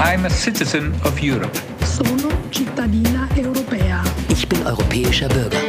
[0.00, 1.58] I'm a citizen of Europe.
[1.84, 4.02] Sono cittadina europea.
[4.28, 5.60] Ich bin europäischer Bürger.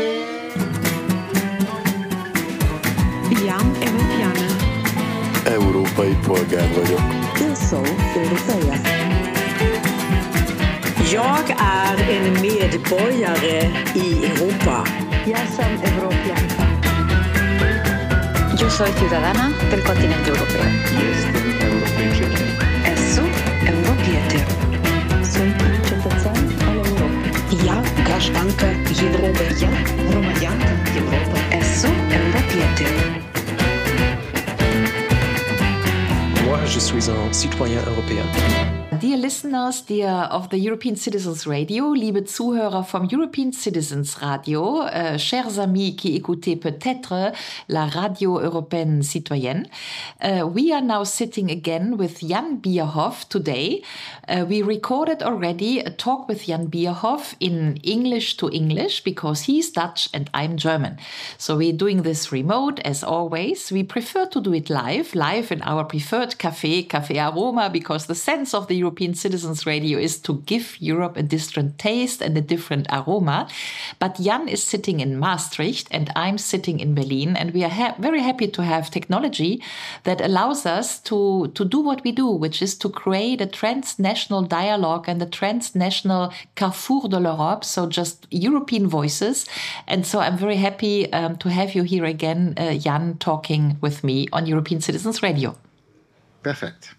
[3.45, 4.47] Jam Evropiana.
[5.45, 7.01] Európai polgár vagyok.
[7.41, 7.83] Eu sou
[8.15, 8.75] europeia.
[11.11, 14.85] Jag är en medborgare i Europa.
[15.25, 16.63] Jag som europeanka.
[18.61, 20.63] Yo soy ciudadana del continente europeo.
[21.11, 22.68] Esu
[36.45, 38.78] Moi, je suis un citoyen européen.
[38.99, 45.17] Dear listeners, dear of the European Citizens Radio, liebe Zuhörer vom European Citizens Radio, euh,
[45.17, 47.31] chers amis qui écoutez peut-être
[47.69, 49.67] la radio européenne citoyenne,
[50.21, 53.83] uh, we are now sitting again with Jan Bierhoff today.
[54.27, 59.71] Uh, we recorded already a talk with Jan Bierhoff in English to English because he's
[59.71, 60.97] Dutch and I'm German.
[61.37, 63.71] So we're doing this remote as always.
[63.71, 68.15] We prefer to do it live, live in our preferred cafe, Cafe Aroma, because the
[68.15, 72.41] sense of the European Citizens Radio is to give Europe a different taste and a
[72.41, 73.47] different aroma.
[73.99, 77.93] But Jan is sitting in Maastricht and I'm sitting in Berlin, and we are ha
[77.99, 79.61] very happy to have technology
[80.05, 84.41] that allows us to, to do what we do, which is to create a transnational
[84.41, 89.45] dialogue and a transnational Carrefour de l'Europe, so just European voices.
[89.87, 94.03] And so I'm very happy um, to have you here again, uh, Jan, talking with
[94.03, 95.55] me on European Citizens Radio.
[96.41, 96.95] Perfect.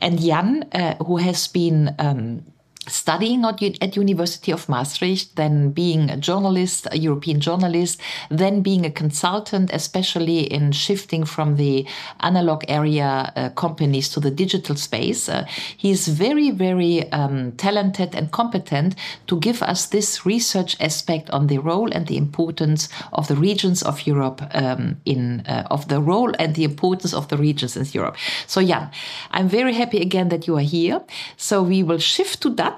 [0.00, 2.42] and Jan, uh, who has been um,
[2.88, 8.00] studying at University of Maastricht, then being a journalist, a European journalist,
[8.30, 11.86] then being a consultant, especially in shifting from the
[12.20, 15.28] analog area uh, companies to the digital space.
[15.28, 15.46] Uh,
[15.76, 18.94] he's very, very um, talented and competent
[19.26, 23.82] to give us this research aspect on the role and the importance of the regions
[23.82, 27.86] of Europe um, in uh, of the role and the importance of the regions in
[27.92, 28.16] Europe.
[28.46, 28.90] So, Jan,
[29.30, 31.00] I'm very happy again that you are here.
[31.36, 32.77] So we will shift to Dutch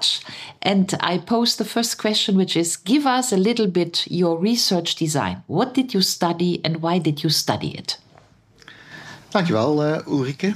[0.61, 4.95] And I pose the first question, which is give us a little bit your research
[4.95, 5.43] design.
[5.47, 7.97] What did you study and why did you study it?
[9.31, 10.53] Dankjewel, uh, Ulrike.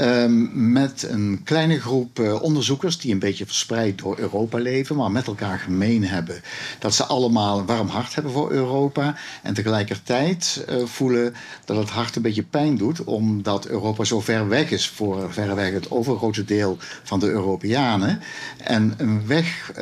[0.00, 5.10] Um, met een kleine groep uh, onderzoekers die een beetje verspreid door Europa leven, maar
[5.10, 6.42] met elkaar gemeen hebben
[6.78, 11.34] dat ze allemaal een warm hart hebben voor Europa en tegelijkertijd uh, voelen
[11.64, 15.72] dat het hart een beetje pijn doet, omdat Europa zo ver weg is voor verreweg
[15.72, 18.20] het overgrote deel van de Europeanen.
[18.56, 19.72] En een weg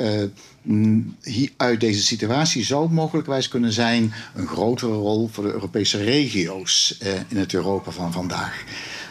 [1.56, 7.12] uit deze situatie zou mogelijkwijs kunnen zijn een grotere rol voor de Europese regio's eh,
[7.28, 8.64] in het Europa van vandaag.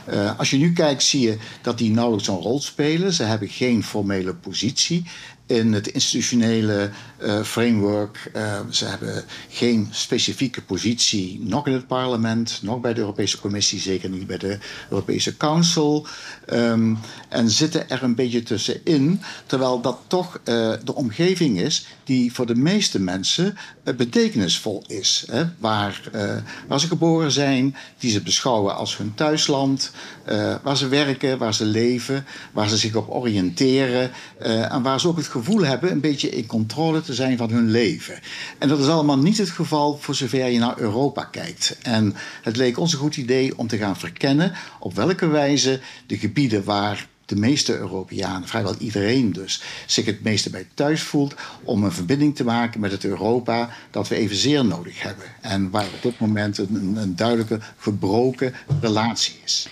[0.10, 3.14] Uh, als je nu kijkt, zie je dat die nauwelijks een rol spelen.
[3.14, 5.04] Ze hebben geen formele positie
[5.46, 6.90] in het institutionele
[7.24, 8.32] uh, framework.
[8.36, 13.80] Uh, ze hebben geen specifieke positie, nog in het parlement, nog bij de Europese Commissie,
[13.80, 14.58] zeker niet bij de
[14.90, 16.08] Europese Council.
[16.54, 16.98] Um,
[17.30, 22.46] en zitten er een beetje tussenin, terwijl dat toch uh, de omgeving is die voor
[22.46, 25.26] de meeste mensen betekenisvol is.
[25.60, 26.02] Waar,
[26.68, 29.92] waar ze geboren zijn, die ze beschouwen als hun thuisland,
[30.64, 35.18] waar ze werken, waar ze leven, waar ze zich op oriënteren en waar ze ook
[35.18, 38.20] het gevoel hebben een beetje in controle te zijn van hun leven.
[38.58, 41.78] En dat is allemaal niet het geval voor zover je naar Europa kijkt.
[41.82, 46.18] En het leek ons een goed idee om te gaan verkennen op welke wijze de
[46.18, 51.84] gebieden waar de meeste Europeanen, vrijwel iedereen dus, zich het meeste bij thuis voelt, om
[51.84, 55.26] een verbinding te maken met het Europa dat we evenzeer nodig hebben.
[55.42, 59.70] En waar op dit moment een, een duidelijke gebroken relatie is.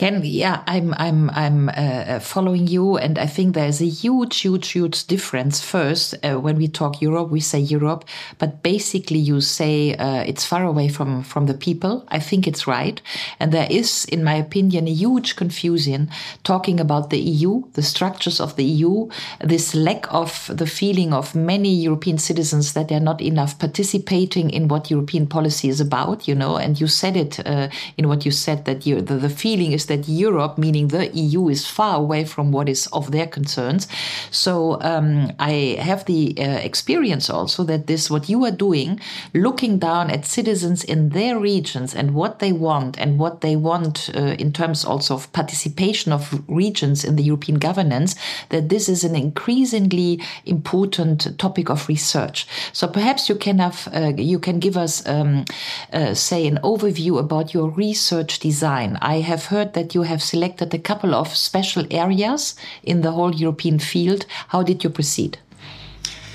[0.00, 4.40] Can yeah, I'm I'm I'm uh, uh, following you, and I think there's a huge,
[4.40, 5.60] huge, huge difference.
[5.60, 8.06] First, uh, when we talk Europe, we say Europe,
[8.38, 12.06] but basically you say uh, it's far away from from the people.
[12.08, 12.98] I think it's right,
[13.38, 16.08] and there is, in my opinion, a huge confusion
[16.44, 19.10] talking about the EU, the structures of the EU,
[19.44, 24.66] this lack of the feeling of many European citizens that they're not enough participating in
[24.66, 26.26] what European policy is about.
[26.26, 27.68] You know, and you said it uh,
[27.98, 31.48] in what you said that you, the, the feeling is that Europe, meaning the EU,
[31.48, 33.88] is far away from what is of their concerns.
[34.30, 39.00] So um, I have the uh, experience also that this, what you are doing,
[39.34, 44.10] looking down at citizens in their regions and what they want and what they want
[44.14, 48.14] uh, in terms also of participation of regions in the European governance,
[48.50, 52.46] that this is an increasingly important topic of research.
[52.72, 55.44] So perhaps you can have, uh, you can give us, um,
[55.92, 58.98] uh, say, an overview about your research design.
[59.00, 63.10] I have heard that that you have selected a couple of special areas in the
[63.10, 64.26] whole European field.
[64.46, 65.38] How did you proceed?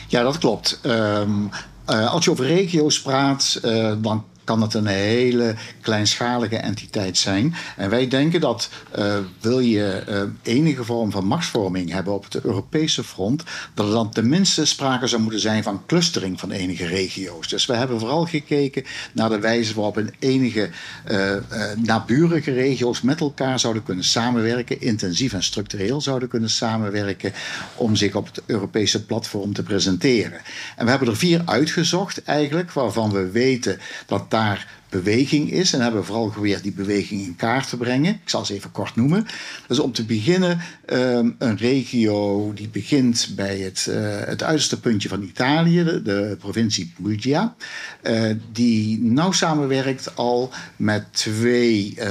[0.07, 0.79] Ja, dat klopt.
[0.83, 1.51] Um,
[1.89, 7.55] uh, als je over regio's praat, uh, dan kan het een hele kleinschalige entiteit zijn.
[7.77, 10.21] En wij denken dat uh, wil je uh,
[10.55, 13.43] enige vorm van machtsvorming hebben op het Europese front,
[13.73, 17.47] dat er dan tenminste sprake zou moeten zijn van clustering van enige regio's.
[17.47, 18.83] Dus we hebben vooral gekeken
[19.13, 20.69] naar de wijze waarop in enige
[21.11, 21.31] uh,
[21.75, 27.33] naburige regio's met elkaar zouden kunnen samenwerken, intensief en structureel zouden kunnen samenwerken
[27.75, 30.41] om zich op het Europese platform te presenteren.
[30.75, 35.73] En we hebben er vier uitgezocht eigenlijk, waarvan we weten dat daar beweging is.
[35.73, 38.13] En hebben we vooral geprobeerd die beweging in kaart te brengen.
[38.13, 39.27] Ik zal ze even kort noemen.
[39.67, 45.09] Dus om te beginnen um, een regio die begint bij het, uh, het uiterste puntje
[45.09, 47.55] van Italië, de, provincie Puglia.
[48.03, 52.07] Uh, die nauw samenwerkt al met twee uh,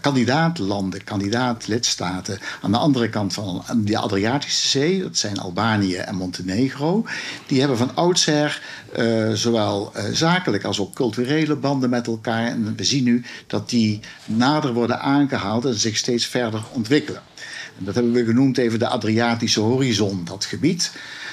[0.00, 2.38] kandidaatlanden, kandidaat-lidstaten.
[2.62, 7.06] Aan de andere kant van de Adriatische Zee, dat zijn Albanië en Montenegro.
[7.46, 8.62] Die hebben van oudsher
[9.32, 12.46] zowel zakelijk als ook culturele banden met elkaar.
[12.46, 17.22] En we zien nu dat die nader worden aangehaald en zich steeds verder ontwikkelen.
[17.78, 20.90] En dat hebben we genoemd even de Adriatische horizon, dat gebied.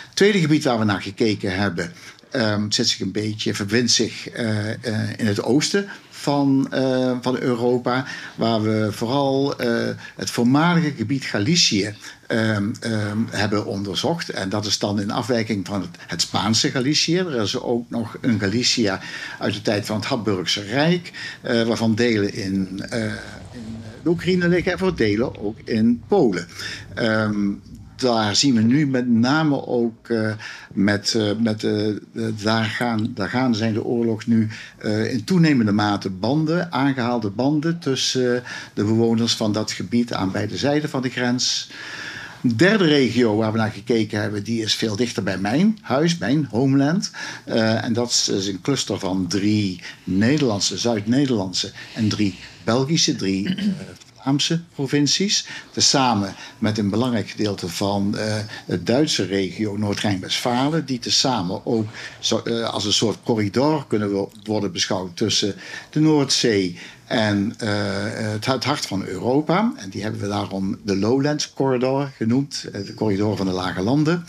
[0.07, 1.94] Het tweede gebied waar we naar gekeken hebben,
[2.31, 4.73] um, zit zich een beetje, verbindt zich uh, uh,
[5.17, 5.89] in het oosten
[6.25, 8.06] van, uh, van Europa,
[8.36, 11.95] waar we vooral uh, het voormalige gebied Galicië
[12.27, 14.30] um, um, hebben onderzocht.
[14.30, 17.18] En dat is dan in afwijking van het, het, Spaanse Galicië.
[17.18, 19.00] Er is ook nog een Galicia
[19.39, 21.12] uit de tijd van het Habsburgse Rijk,
[21.44, 22.83] uh, waarvan delen in,
[24.04, 26.47] in Oekraïne liggen en voor delen ook in Polen.
[26.95, 27.61] Um,
[27.95, 30.31] daar zien we nu met name ook uh,
[30.73, 31.95] met, uh, met uh,
[32.44, 34.47] daar, gaan, daar gaan zijn de oorlog nu
[35.09, 40.90] in toenemende mate banden, aangehaalde banden tussen de bewoners van dat gebied aan beide zijden
[40.90, 41.69] van de grens.
[42.42, 46.18] De derde regio waar we naar gekeken hebben, die is veel dichter bij mijn huis,
[46.18, 47.11] mijn homeland.
[47.45, 53.56] en dat is een cluster van drie Nederlandse, Zuid-Nederlandse en drie Belgische, drie
[54.25, 55.47] Vlaamse provincies.
[55.71, 58.21] Tezamen met een belangrijk gedeelte van uh,
[58.65, 60.85] het Duitse regio Noord-Rijn-Westfalen.
[60.85, 61.87] Die tezamen ook
[62.44, 65.55] uh, als een soort corridor kunnen worden beschouwd tussen
[65.89, 67.69] de Noordzee en uh,
[68.31, 69.73] het, het, hart van Europa.
[69.77, 72.67] En die hebben we daarom de Lowlands Corridor genoemd.
[72.71, 74.25] De corridor van de Lage Landen.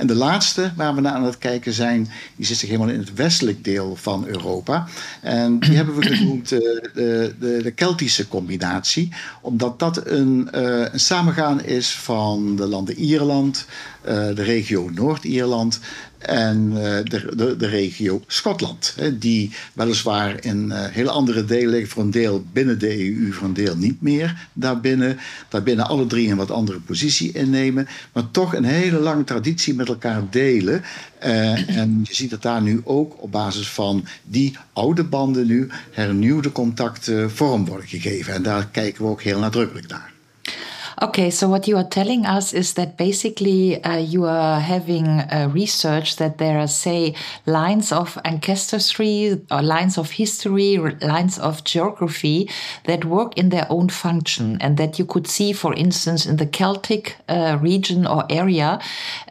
[0.00, 2.98] En de laatste waar we naar aan het kijken zijn, die zit zich helemaal in
[2.98, 4.86] het westelijk deel van Europa.
[5.20, 10.92] En die hebben we genoemd uh, de, de, de, Keltische combinatie, omdat dat een, uh,
[10.92, 13.66] een samengaan is van de landen Ierland,
[14.02, 15.80] uh, de regio Noord-Ierland
[16.20, 18.94] en de, de, de, regio Schotland.
[19.18, 23.54] Die weliswaar in hele andere delen liggen, voor een deel binnen de EU, voor een
[23.54, 25.18] deel niet meer daarbinnen.
[25.48, 29.88] Daarbinnen alle drie een wat andere positie innemen, maar toch een hele lange traditie met
[29.88, 30.82] elkaar delen.
[31.18, 36.52] en je ziet dat daar nu ook op basis van die oude banden nu hernieuwde
[36.52, 38.34] contacten vorm worden gegeven.
[38.34, 40.09] En daar kijken we ook heel nadrukkelijk naar.
[41.02, 45.48] Okay, so what you are telling us is that basically uh, you are having uh,
[45.50, 47.14] research that there are, say,
[47.46, 52.50] lines of ancestry or lines of history, lines of geography
[52.84, 56.44] that work in their own function, and that you could see, for instance, in the
[56.44, 58.78] Celtic uh, region or area,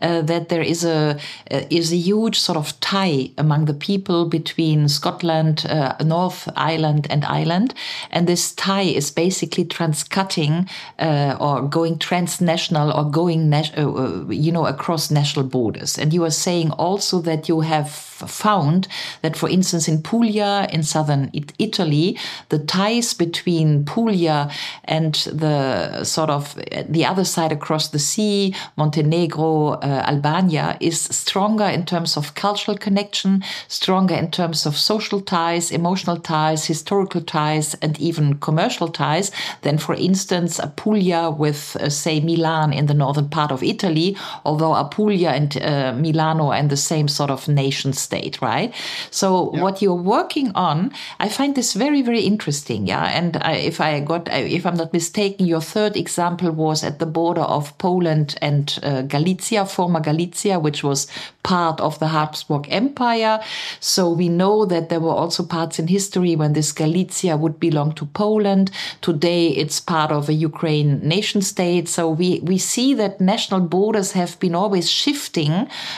[0.02, 1.20] uh, that there is a
[1.52, 7.06] uh, is a huge sort of tie among the people between Scotland, uh, North Ireland,
[7.12, 7.76] and Ireland,
[8.10, 14.66] and this tie is basically transcutting or going transnational or going, uh, uh, you know,
[14.66, 15.98] across national borders.
[15.98, 18.88] And you are saying also that you have found
[19.22, 22.18] that, for instance, in Puglia, in southern Italy,
[22.50, 24.52] the ties between Puglia
[24.86, 26.56] and the sort of
[26.88, 32.78] the other side across the sea, Montenegro, uh, Albania, is stronger in terms of cultural
[32.78, 39.32] connection, stronger in terms of social ties, emotional ties, historical ties, and even commercial ties
[39.62, 44.76] than, for instance, Apulia with, uh, say, Milan in the northern part of Italy, although
[44.76, 48.74] Apulia and uh, Milano in the same sort of nation state, right?
[49.12, 49.64] So yeah.
[49.64, 50.92] what you're working on,
[51.26, 52.88] I find this very, very interesting.
[52.88, 53.06] Yeah.
[53.18, 57.06] And I, if I got, if I'm not mistaken, your third example was at the
[57.06, 61.08] border of Poland and uh, Galicia, former Galicia, which was
[61.44, 63.36] part of the Habsburg Empire.
[63.80, 67.94] So we know that there were also parts in history when this Galicia would belong
[67.94, 68.72] to Poland.
[69.02, 71.88] Today it's part of a Ukraine nation state.
[71.88, 75.54] So we, we see that national borders have been always shifting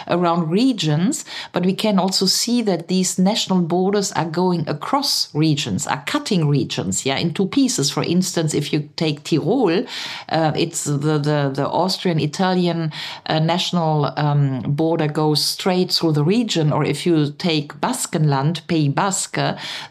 [0.07, 5.87] around regions, but we can also see that these national borders are going across regions,
[5.87, 7.91] are cutting regions, yeah, in two pieces.
[7.91, 9.85] For instance, if you take Tyrol,
[10.29, 12.91] uh, it's the, the, the Austrian Italian
[13.27, 18.93] uh, national um, border goes straight through the region, or if you take Baskenland, Pays
[18.99, 19.39] Basque,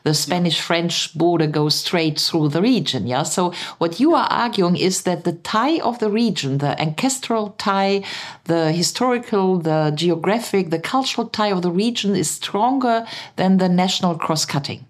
[0.02, 3.06] the Spanish French border goes straight through the region.
[3.06, 3.24] Yeah.
[3.36, 8.02] So what you are arguing is that the tie of the region, the ancestral tie,
[8.44, 13.04] the historical, the geographic, the cultural tie of the region is stronger
[13.34, 14.80] than the national cross cutting.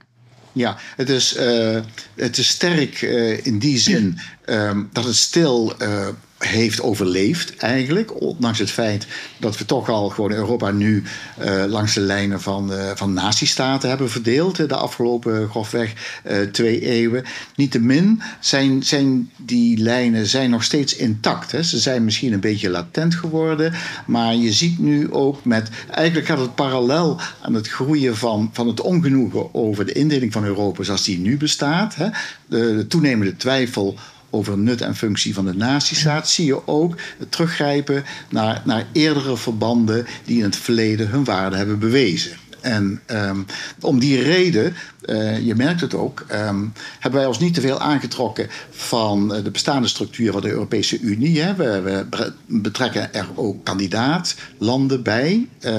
[0.53, 1.81] Ja, het is, uh,
[2.15, 6.09] het is sterk uh, in die zin um, dat het stil uh,
[6.49, 8.21] heeft overleefd eigenlijk.
[8.21, 9.07] Ondanks het feit
[9.39, 11.03] dat we toch al gewoon Europa nu
[11.41, 14.57] uh, langs de lijnen van, uh, van nazistaten hebben verdeeld.
[14.57, 17.25] De afgelopen grofweg uh, twee eeuwen.
[17.57, 21.53] Niettemin zijn, zijn die lijnen zijn nog steeds intact.
[21.53, 21.63] Hè.
[21.63, 23.73] Ze zijn misschien een beetje latent geworden.
[24.07, 25.69] Maar je ziet nu ook met...
[25.91, 30.45] Eigenlijk gaat het parallel aan het groeien van, van het ongenoegen over de indeling van
[30.45, 31.95] Europa zoals die nu bestaat.
[31.95, 32.09] Hè.
[32.47, 33.99] De toenemende twijfel
[34.31, 39.37] over nut en functie van de nazistaat, zie je ook het teruggrijpen naar, naar eerdere
[39.37, 42.33] verbanden die in het verleden hun waarde hebben bewezen.
[42.61, 43.47] En um,
[43.81, 47.81] om die reden, uh, je merkt het ook, um, hebben wij ons niet te veel
[47.81, 51.41] aangetrokken van de bestaande structuur van de Europese Unie.
[51.41, 51.55] Hè.
[51.55, 55.49] We, we, betrekken er ook kandidaat-landen bij.
[55.61, 55.73] Uh,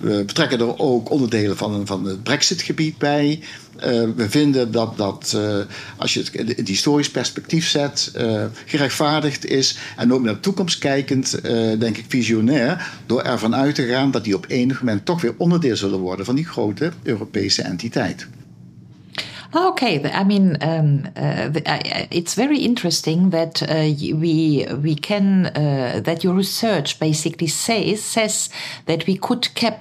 [0.00, 3.40] we betrekken er ook onderdelen van, van het Brexit-gebied bij.
[3.86, 5.58] Uh, we vinden dat dat, uh,
[5.96, 9.78] als je het historisch perspectief zet, uh, gerechtvaardigd is.
[9.96, 11.40] En ook naar de toekomst kijkend,
[11.78, 12.90] denk ik, visionair.
[13.06, 16.24] Door ervan uit te gaan dat die op enig moment toch weer onderdeel zullen worden
[16.24, 18.26] van die grote Europese entiteit.
[19.54, 21.06] Okay, I mean, um,
[22.10, 25.42] it's very interesting that we we can
[26.02, 28.50] that your research basically says says
[28.84, 29.76] that we could keep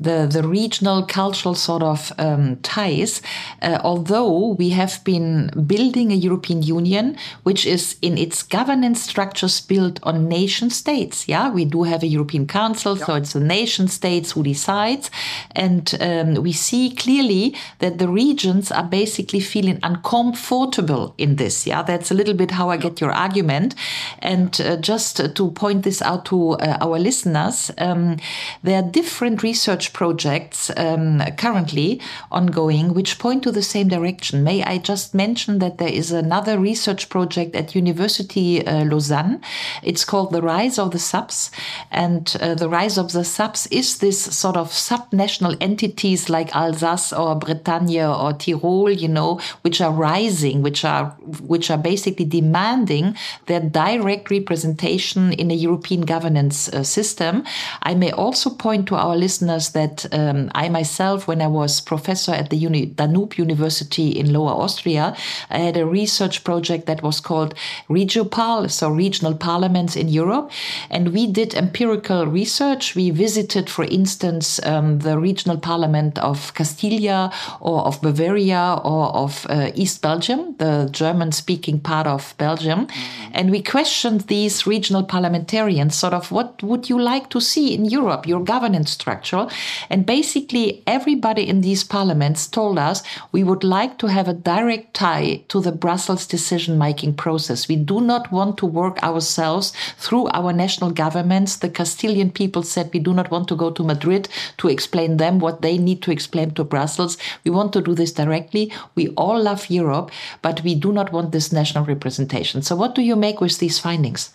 [0.00, 3.22] the, the regional cultural sort of um, ties,
[3.62, 9.60] uh, although we have been building a European Union which is in its governance structures
[9.60, 11.28] built on nation states.
[11.28, 15.10] Yeah, we do have a European Council, so it's the nation states who decides.
[15.52, 21.66] And um, we see clearly that the regions are basically feeling uncomfortable in this.
[21.66, 23.74] Yeah, that's a little bit how I get your argument.
[24.20, 28.16] And uh, just to point this out to uh, our listeners, um,
[28.62, 32.00] there are different research research projects um, currently
[32.30, 34.42] ongoing which point to the same direction.
[34.42, 39.40] May I just mention that there is another research project at University uh, Lausanne.
[39.82, 41.50] It's called The Rise of the Subs.
[41.90, 47.12] And uh, The Rise of the Subs is this sort of subnational entities like Alsace
[47.12, 51.16] or Bretagne or Tyrol, you know, which are rising, which are
[51.48, 53.16] which are basically demanding
[53.46, 57.44] their direct representation in a European governance uh, system.
[57.82, 62.32] I may also point to our listeners that um, I myself, when I was professor
[62.32, 65.14] at the Uni Danube University in Lower Austria,
[65.50, 67.54] I had a research project that was called
[67.90, 70.50] RegioParl, so regional parliaments in Europe,
[70.90, 72.94] and we did empirical research.
[72.94, 77.30] We visited, for instance, um, the regional parliament of Castilla
[77.60, 82.86] or of Bavaria or of uh, East Belgium, the German speaking part of Belgium.
[82.86, 83.30] Mm-hmm.
[83.34, 87.84] And we questioned these regional parliamentarians sort of what would you like to see in
[87.84, 89.46] Europe, your governance structure?
[89.90, 94.94] And basically, everybody in these parliaments told us we would like to have a direct
[94.94, 97.68] tie to the Brussels decision making process.
[97.68, 101.56] We do not want to work ourselves through our national governments.
[101.56, 105.38] The Castilian people said we do not want to go to Madrid to explain them
[105.38, 107.18] what they need to explain to Brussels.
[107.44, 108.72] We want to do this directly.
[108.94, 110.10] We all love Europe,
[110.42, 112.62] but we do not want this national representation.
[112.62, 114.30] So, what do you make with these findings?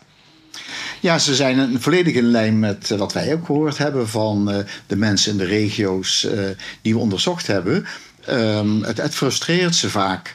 [1.01, 4.57] Ja, ze zijn een volledig in lijn met wat wij ook gehoord hebben van uh,
[4.87, 6.41] de mensen in de regio's uh,
[6.81, 7.85] die we onderzocht hebben.
[8.29, 10.33] Um, het, het, frustreert ze vaak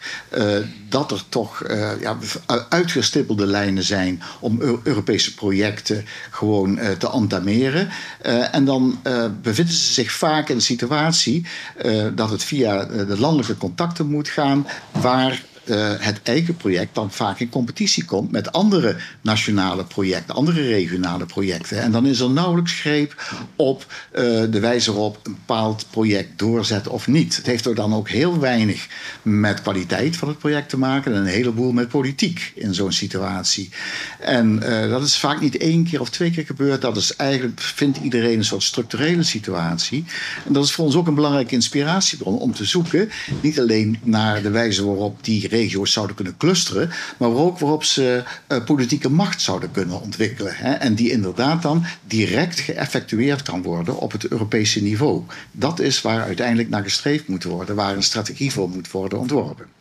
[0.89, 1.63] dat er toch
[2.01, 2.17] ja,
[2.69, 7.89] uitgestippelde lijnen zijn om Europese projecten gewoon te entameren.
[8.53, 9.01] en dan
[9.43, 11.47] bevinden ze zich vaak in een situatie
[12.15, 17.41] dat het via de landelijke contacten moet gaan, waar uh, het eigen project dan vaak
[17.41, 21.83] in competitie komt met andere nationale projecten, andere regionale projecten.
[21.83, 26.93] En dan is er nauwelijks greep op uh, de wijze waarop een bepaald project doorzetten
[26.93, 27.37] of niet.
[27.37, 28.87] Het heeft er dan ook heel weinig
[29.23, 33.71] met kwaliteit van het project te maken en een heleboel met politiek in zo'n situatie.
[34.21, 36.81] En uh, dat is vaak niet één keer of twee keer gebeurd.
[36.81, 40.05] Dat is eigenlijk, vindt iedereen een soort structurele situatie.
[40.47, 44.43] En dat is voor ons ook een belangrijke inspiratiebron om te zoeken, niet alleen naar
[44.43, 49.41] de wijze waarop die regio's zouden kunnen clusteren, maar ook waarop ze uh, politieke macht
[49.41, 50.57] zouden kunnen ontwikkelen.
[50.57, 55.23] Hè, en die inderdaad dan direct geëffectueerd kan worden op het Europese niveau.
[55.53, 59.76] Dat is waar uiteindelijk naar gestreefd moet worden, waar een strategie voor moet worden ontworpen.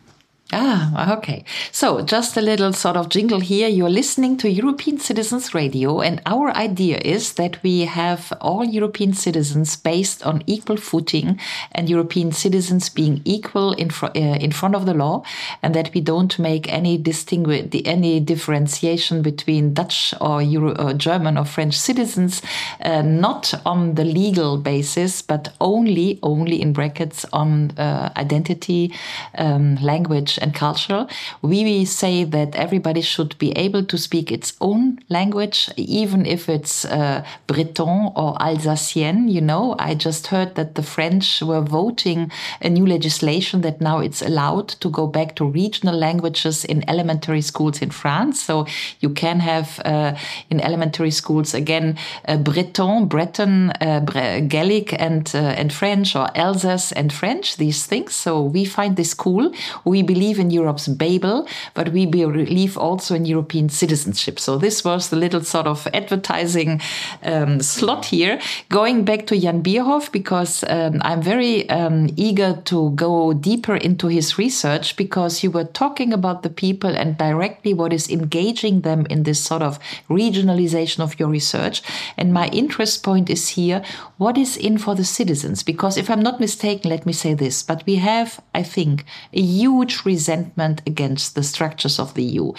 [0.52, 1.44] Ah, okay.
[1.72, 3.66] So, just a little sort of jingle here.
[3.66, 9.12] You're listening to European Citizens Radio, and our idea is that we have all European
[9.12, 11.40] citizens based on equal footing,
[11.72, 15.24] and European citizens being equal in fr- uh, in front of the law,
[15.64, 21.38] and that we don't make any distinguish any differentiation between Dutch or Euro or German
[21.38, 22.40] or French citizens,
[22.84, 28.94] uh, not on the legal basis, but only only in brackets on uh, identity,
[29.38, 31.08] um, language and cultural.
[31.42, 36.84] We say that everybody should be able to speak its own language, even if it's
[36.84, 39.28] uh, Breton or Alsacien.
[39.28, 43.98] You know, I just heard that the French were voting a new legislation that now
[44.00, 48.42] it's allowed to go back to regional languages in elementary schools in France.
[48.42, 48.66] So
[49.00, 50.14] you can have uh,
[50.50, 51.96] in elementary schools again
[52.28, 54.00] uh, Breton, Breton, uh,
[54.48, 57.56] Gaelic, and uh, and French, or Alsace and French.
[57.56, 58.14] These things.
[58.14, 59.52] So we find this cool.
[59.84, 64.40] We believe believe in Europe's Babel, but we believe also in European citizenship.
[64.40, 66.80] So this was the little sort of advertising
[67.22, 68.40] um, slot here.
[68.68, 74.08] Going back to Jan Bierhoff, because um, I'm very um, eager to go deeper into
[74.08, 79.06] his research, because you were talking about the people and directly what is engaging them
[79.08, 79.78] in this sort of
[80.10, 81.82] regionalization of your research.
[82.16, 83.82] And my interest point is here
[84.18, 85.62] what is in for the citizens?
[85.62, 89.40] Because if I'm not mistaken, let me say this, but we have, I think, a
[89.40, 92.52] huge resentment against the structures of the EU.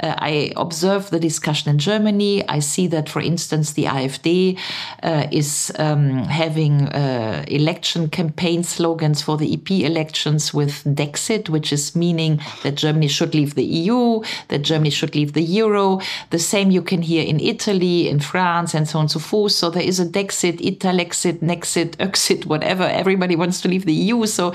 [0.00, 2.48] Uh, I observe the discussion in Germany.
[2.48, 4.58] I see that, for instance, the AfD
[5.02, 11.72] uh, is um, having uh, election campaign slogans for the EP elections with Dexit, which
[11.72, 16.00] is meaning that Germany should leave the EU, that Germany should leave the euro.
[16.30, 19.52] The same you can hear in Italy, in France, and so on and so forth.
[19.52, 20.60] So there is a Dexit,
[21.00, 22.84] Italexit, Nexit, Exit, whatever.
[22.84, 24.26] Everybody wants to leave the EU.
[24.26, 24.54] So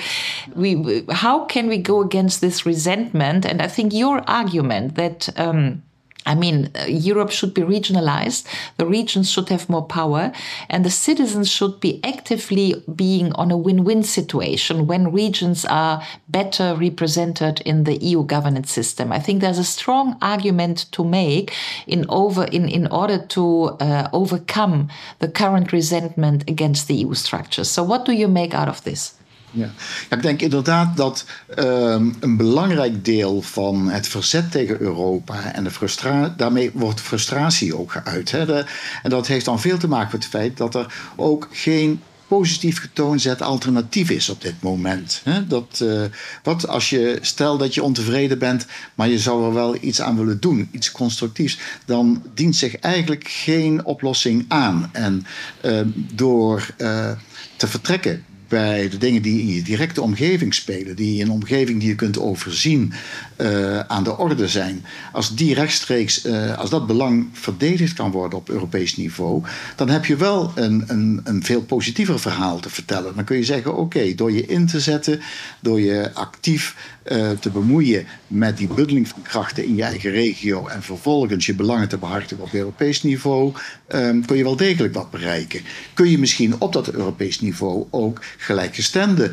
[0.55, 3.45] we, how can we go against this resentment.
[3.45, 5.83] And I think your argument that um,
[6.25, 8.45] I mean, uh, Europe should be regionalized,
[8.77, 10.31] the regions should have more power,
[10.69, 16.03] and the citizens should be actively being on a win win situation when regions are
[16.27, 19.11] better represented in the EU governance system.
[19.11, 21.53] I think there's a strong argument to make
[21.87, 27.69] in, over, in, in order to uh, overcome the current resentment against the EU structures.
[27.69, 29.14] So, what do you make out of this?
[29.55, 29.71] Ja.
[30.09, 31.25] ik denk inderdaad dat
[31.59, 37.77] um, een belangrijk deel van het verzet tegen Europa en de frustra daarmee wordt frustratie
[37.77, 38.31] ook geuit.
[38.31, 38.63] Hè?
[39.03, 42.79] En dat heeft dan veel te maken met het feit dat er ook geen positief
[42.79, 45.21] getoonzet alternatief is op dit moment.
[45.47, 46.01] Dat, uh,
[46.43, 48.65] wat als je, stel dat je ontevreden bent,
[48.95, 53.27] maar je zou er wel iets aan willen doen, iets constructiefs, dan dient zich eigenlijk
[53.27, 54.89] geen oplossing aan.
[54.91, 55.25] En
[55.61, 55.81] uh,
[56.13, 57.11] door uh,
[57.55, 61.79] te vertrekken bij de dingen die in je directe omgeving spelen, die in een omgeving
[61.79, 62.93] die je kunt overzien
[63.37, 68.39] uh, aan de orde zijn, als die rechtstreeks, uh, als dat belang verdedigd kan worden
[68.39, 69.43] op Europees niveau,
[69.75, 73.15] dan heb je wel een, een, een veel positiever verhaal te vertellen.
[73.15, 75.21] Dan kun je zeggen: oké, door je in te zetten,
[75.59, 80.67] door je actief uh, te bemoeien met die bundeling van krachten in je eigen regio
[80.67, 83.53] en vervolgens je belangen te behartigen op Europees niveau,
[83.87, 85.61] um, kun je wel degelijk wat bereiken.
[85.93, 89.31] Kun je misschien op dat Europees niveau ook gelijkgestemde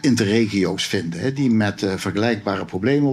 [0.00, 3.12] interregio's vinden, hè, die met vergelijkbare problemen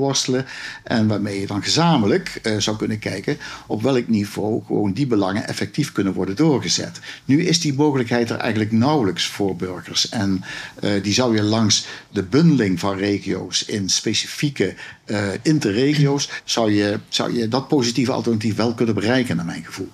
[0.84, 3.38] En waarmee je dan gezamenlijk uh, zou kunnen kijken
[3.68, 7.00] op welk niveau gewoon die belangen effectief kunnen worden doorgezet.
[7.26, 10.10] Nu is die mogelijkheid er eigenlijk nauwelijks voor burgers.
[10.10, 10.44] En
[10.84, 14.74] uh, die zou je langs de bundeling van regio's in specifieke
[15.06, 19.90] uh, interregio's, zou je, zou je dat positieve alternatief wel kunnen bereiken, naar mijn gevoel.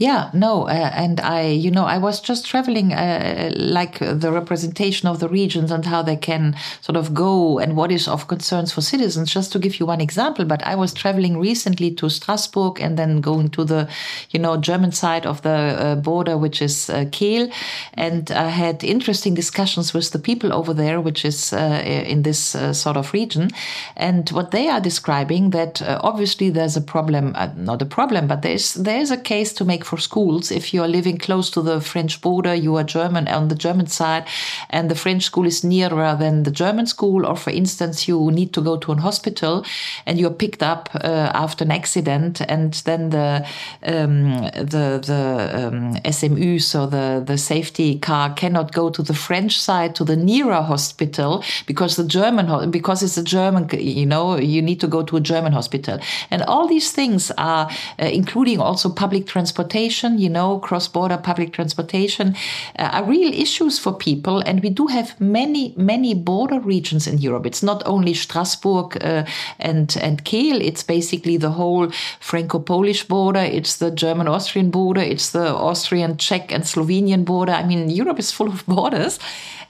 [0.00, 5.08] Yeah, no, uh, and I, you know, I was just traveling uh, like the representation
[5.08, 8.72] of the regions and how they can sort of go and what is of concerns
[8.72, 9.28] for citizens.
[9.28, 13.20] Just to give you one example, but I was traveling recently to Strasbourg and then
[13.20, 13.88] going to the,
[14.30, 17.52] you know, German side of the uh, border, which is uh, Kehl,
[17.94, 22.54] and I had interesting discussions with the people over there, which is uh, in this
[22.54, 23.50] uh, sort of region,
[23.96, 28.74] and what they are describing that obviously there's a problem, not a problem, but there's
[28.74, 30.50] there's a case to make for schools.
[30.50, 33.86] If you are living close to the French border, you are German on the German
[33.86, 34.24] side,
[34.70, 38.52] and the French school is nearer than the German school, or for instance, you need
[38.52, 39.64] to go to an hospital
[40.06, 43.46] and you're picked up uh, after an accident, and then the
[43.82, 44.42] um,
[44.74, 45.22] the the
[45.60, 50.16] um, SMU, so the the safety car, cannot go to the French side to the
[50.16, 55.02] nearer hospital because the German because it's a German, you know, you need to go
[55.02, 55.98] to a German hospital,
[56.30, 57.66] and all these things are
[57.98, 62.34] uh, including also public transportation, you know, cross border public transportation
[62.78, 67.18] uh, are real issues for people, and we do have many many border regions in
[67.18, 67.46] Europe.
[67.46, 69.24] It's not only Strasbourg uh,
[69.58, 70.60] and and Kehl.
[70.60, 73.40] It's basically the whole Franco-Polish border.
[73.40, 75.00] It's the German-Austrian border.
[75.00, 77.52] It's the Austrian-Czech and Slovenian border.
[77.52, 79.18] I mean, Europe is full of borders,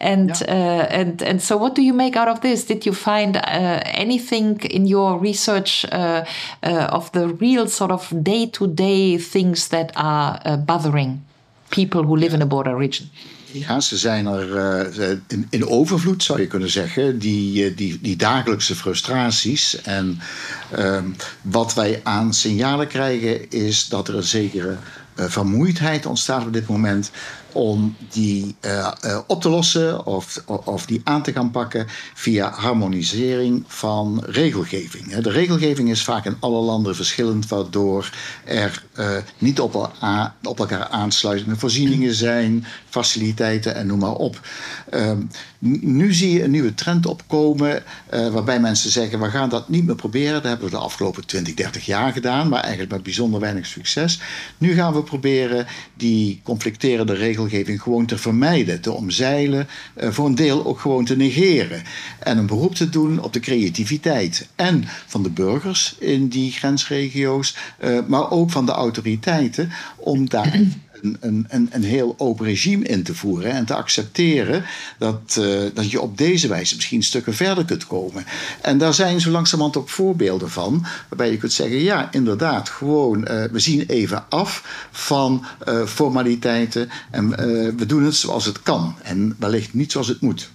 [0.00, 0.54] and yeah.
[0.54, 2.64] uh, and and so, what do you make out of this?
[2.64, 6.24] Did you find uh, anything in your research uh,
[6.62, 11.20] uh of the real sort of day-to-day things that are uh, bothering
[11.68, 13.08] people who live in a border region?
[13.52, 14.48] Ja, ze zijn er
[15.00, 19.82] uh, in, in, overvloed, zou je kunnen zeggen, die, die, die dagelijkse frustraties.
[19.82, 20.20] En
[20.78, 20.98] uh,
[21.42, 24.76] wat wij aan signalen krijgen, is dat er een zekere
[25.16, 27.10] uh, vermoeidheid ontstaat op dit moment
[27.52, 32.50] om die uh, uh, op te lossen of, of die aan te gaan pakken via
[32.50, 35.14] harmonisering van regelgeving.
[35.14, 38.10] De regelgeving is vaak in alle landen verschillend, waardoor
[38.44, 39.90] er uh, niet op,
[40.42, 44.40] elkaar aansluitende voorzieningen zijn, faciliteiten en noem maar op.
[44.90, 45.20] Ehm,
[45.80, 49.94] nu zie je een nieuwe trend opkomen waarbij mensen zeggen: we gaan dat niet meer
[49.94, 50.32] proberen.
[50.32, 54.20] Dat hebben we de afgelopen 20, 30 jaar gedaan, maar eigenlijk met bijzonder weinig succes.
[54.58, 60.34] Nu gaan we proberen die conflicterende regelgeving gewoon te vermijden, te omzeilen, uh, voor een
[60.34, 61.82] deel ook gewoon te negeren.
[62.18, 64.48] En een beroep te doen op de creativiteit.
[64.56, 70.60] En van de burgers in die grensregio's, uh, maar ook van de autoriteiten, om daar
[71.20, 74.64] een, een, heel open regime in te voeren en te accepteren
[74.98, 78.24] dat, uh, dat je op deze wijze misschien stukken verder kunt komen.
[78.62, 83.18] En daar zijn zo langzamerhand ook voorbeelden van, waarbij je kunt zeggen: ja, inderdaad, gewoon
[83.18, 87.30] uh, we zien even af van uh, formaliteiten en
[87.76, 90.50] we doen het zoals het kan en wellicht niet zoals het moet.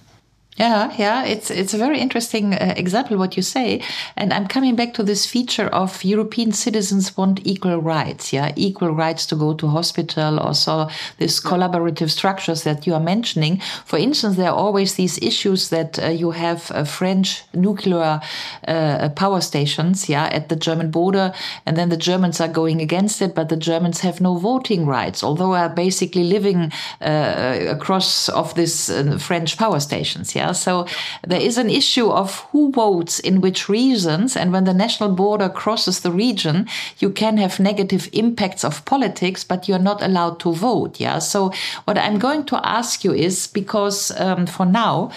[0.56, 3.82] Yeah, yeah, it's it's a very interesting uh, example what you say,
[4.16, 8.90] and I'm coming back to this feature of European citizens want equal rights, yeah, equal
[8.92, 10.88] rights to go to hospital, also
[11.18, 13.60] these collaborative structures that you are mentioning.
[13.84, 18.20] For instance, there are always these issues that uh, you have uh, French nuclear
[18.68, 21.32] uh, power stations, yeah, at the German border,
[21.66, 25.24] and then the Germans are going against it, but the Germans have no voting rights,
[25.24, 30.43] although are basically living uh, across of these uh, French power stations, yeah.
[30.44, 30.86] Yeah, so
[31.26, 35.48] there is an issue of who votes in which regions, and when the national border
[35.48, 36.66] crosses the region,
[36.98, 41.00] you can have negative impacts of politics, but you're not allowed to vote.
[41.00, 41.50] Yeah, so
[41.86, 45.10] what I'm going to ask you is because um, for now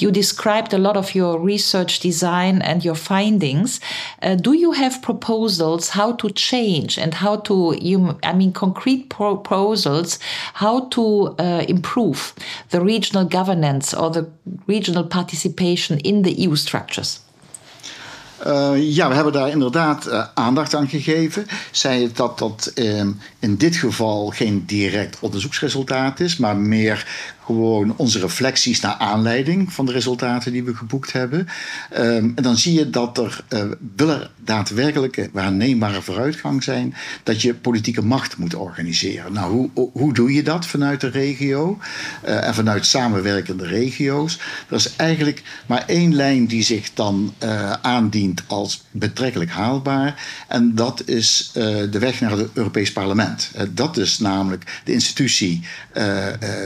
[0.00, 3.80] you described a lot of your research design and your findings.
[4.20, 8.18] Uh, do you have proposals how to change and how to you?
[8.24, 10.18] I mean, concrete proposals
[10.54, 12.34] how to uh, improve
[12.70, 14.28] the regional governance or the
[14.72, 17.20] regional participation in the EU structures?
[18.46, 21.46] Uh, ja, we hebben daar inderdaad uh, aandacht aan gegeven.
[21.70, 23.00] Zij dat dat uh,
[23.38, 27.06] in dit geval geen direct onderzoeksresultaat is, maar meer
[27.44, 31.48] gewoon onze reflecties naar aanleiding van de resultaten die we geboekt hebben.
[31.98, 33.62] Um, en dan zie je dat er, uh,
[33.96, 39.32] wil er daadwerkelijk waarneembare vooruitgang zijn, dat je politieke macht moet organiseren.
[39.32, 41.78] Nou, hoe, hoe doe je dat vanuit de regio
[42.24, 44.38] uh, en vanuit samenwerkende regio's?
[44.68, 47.34] Er is eigenlijk maar één lijn die zich dan
[47.82, 50.44] aandient als betrekkelijk haalbaar.
[50.48, 53.50] En dat is de weg naar het Europees Parlement.
[53.70, 55.62] dat is namelijk de institutie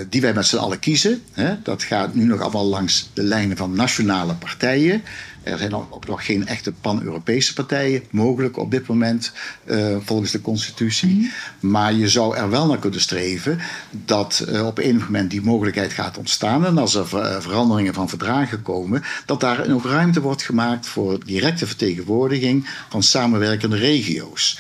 [0.09, 1.23] die wij met z'n allen kiezen.
[1.33, 1.55] Hè.
[1.63, 5.03] Dat gaat nu nog allemaal langs de lijnen van nationale partijen.
[5.43, 9.33] Er zijn ook nog geen echte pan-Europese partijen mogelijk op dit moment
[9.65, 11.09] uh, volgens de constitutie.
[11.09, 11.71] Mm -hmm.
[11.71, 13.59] Maar je zou er wel naar kunnen streven
[13.91, 16.67] dat uh, op enig moment die mogelijkheid gaat ontstaan.
[16.67, 21.25] En als er ver veranderingen van verdragen komen, dat daar ook ruimte wordt gemaakt voor
[21.25, 24.59] directe vertegenwoordiging van samenwerkende regio's.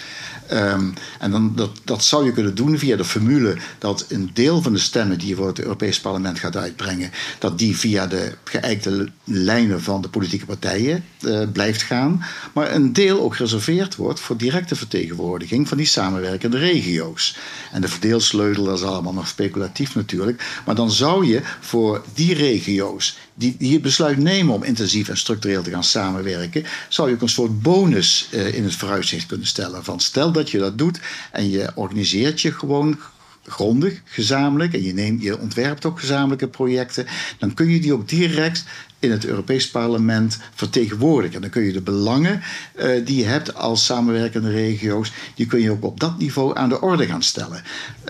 [0.53, 4.63] Um, en dan, dat, dat zou je kunnen doen via de formule dat een deel
[4.63, 8.33] van de stemmen die je voor het Europees Parlement gaat uitbrengen, dat die via de
[8.45, 12.25] geëikte lijnen van de politieke partijen uh, blijft gaan.
[12.53, 17.37] Maar een deel ook gereserveerd wordt voor directe vertegenwoordiging van die samenwerkende regio's.
[17.73, 20.61] En de verdeelsleutel, dat is allemaal nog speculatief natuurlijk.
[20.67, 25.63] Maar dan zou je voor die regio's die, die besluit nemen om intensief en structureel
[25.63, 29.85] te gaan samenwerken, zou je ook een soort bonus uh, in het vooruitzicht kunnen stellen.
[29.85, 31.01] Van stel dat je dat doet
[31.33, 32.99] en je organiseert je gewoon
[33.47, 37.07] grondig, gezamenlijk, en je, neemt, je ontwerpt ook gezamenlijke projecten,
[37.39, 38.65] dan kun je die ook direct
[38.99, 41.35] in het Europees Parlement vertegenwoordigen.
[41.35, 42.43] En dan kun je de belangen
[42.77, 46.69] uh, die je hebt als samenwerkende regio's, die kun je ook op dat niveau aan
[46.69, 47.63] de orde gaan stellen.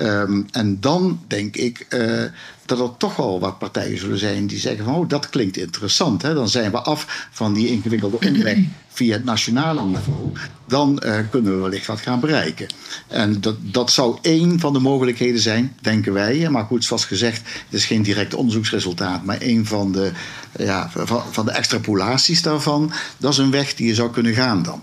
[0.02, 2.22] Um, en dan denk ik uh,
[2.66, 6.22] dat er toch wel wat partijen zullen zijn die zeggen van oh, dat klinkt interessant.
[6.22, 6.34] Hè?
[6.34, 8.58] Dan zijn we af van die ingewikkelde omweg
[8.96, 10.32] via het nationale niveau.
[10.66, 12.66] Dan uh, kunnen we wellicht wat gaan bereiken.
[13.08, 16.48] En dat, dat zou één van de mogelijkheden zijn, denken wij.
[16.50, 20.12] Maar goed, zoals gezegd, het is geen direct onderzoeksresultaat, maar één van de,
[20.58, 22.92] ja, van, van de extrapolaties daarvan.
[23.18, 24.82] Dat is een weg die je zou kunnen gaan dan.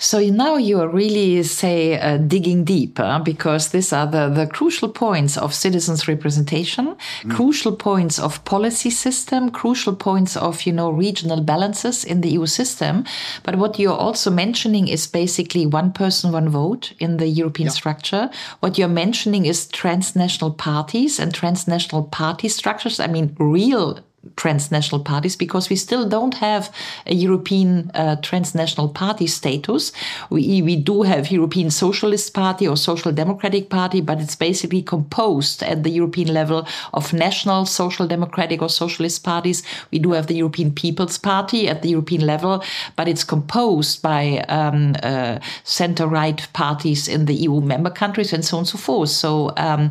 [0.00, 4.46] So now you are really, say, uh, digging deep uh, because these are the, the
[4.46, 7.34] crucial points of citizens' representation, mm.
[7.34, 12.46] crucial points of policy system, crucial points of, you know, regional balances in the EU
[12.46, 13.04] system.
[13.42, 17.72] But what you're also mentioning is basically one person, one vote in the European yeah.
[17.72, 18.30] structure.
[18.60, 23.00] What you're mentioning is transnational parties and transnational party structures.
[23.00, 23.98] I mean, real
[24.36, 26.72] transnational parties because we still don't have
[27.06, 29.92] a European uh, transnational party status.
[30.30, 35.62] We, we do have European Socialist Party or Social Democratic Party, but it's basically composed
[35.62, 39.62] at the European level of national social democratic or socialist parties.
[39.90, 42.62] We do have the European People's Party at the European level,
[42.96, 48.56] but it's composed by um, uh, center-right parties in the EU member countries and so
[48.56, 49.10] on and so forth.
[49.10, 49.90] So um,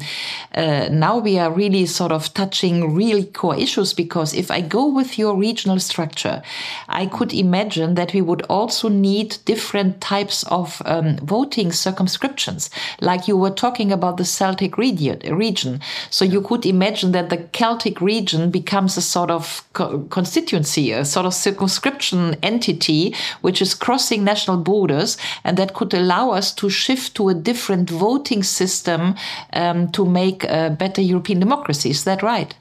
[0.56, 4.60] uh, now we are really sort of touching real core issues because because if I
[4.62, 6.42] go with your regional structure,
[6.90, 12.70] I could imagine that we would also need different types of um, voting circumscriptions.
[13.00, 15.80] Like you were talking about the Celtic region.
[16.10, 21.06] So you could imagine that the Celtic region becomes a sort of co constituency, a
[21.06, 25.18] sort of circumscription entity, which is crossing national borders.
[25.46, 29.16] And that could allow us to shift to a different voting system
[29.54, 31.90] um, to make a better European democracy.
[31.92, 32.54] Is that right?